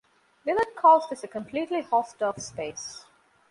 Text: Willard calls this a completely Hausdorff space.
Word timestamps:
Willard 0.45 0.75
calls 0.75 1.07
this 1.11 1.23
a 1.23 1.27
completely 1.27 1.83
Hausdorff 1.83 2.41
space. 2.41 3.05